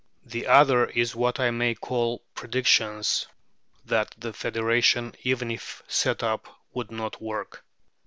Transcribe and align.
The 0.25 0.47
other 0.47 0.87
is 0.87 1.15
what 1.15 1.39
I 1.39 1.51
may 1.51 1.75
call 1.75 2.23
predictions 2.33 3.27
that 3.85 4.09
the 4.17 4.33
federation 4.33 5.13
even 5.21 5.51
if 5.51 5.83
set 5.87 6.23
up 6.23 6.47
would 6.73 6.89
not 6.89 7.21
work. 7.21 7.63